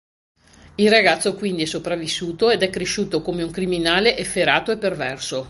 Il 0.77 0.89
ragazzo 0.89 1.35
quindi 1.35 1.61
è 1.61 1.65
sopravvissuto 1.67 2.49
ed 2.49 2.63
è 2.63 2.71
cresciuto 2.71 3.21
come 3.21 3.43
un 3.43 3.51
criminale 3.51 4.17
efferato 4.17 4.71
e 4.71 4.79
perverso. 4.79 5.39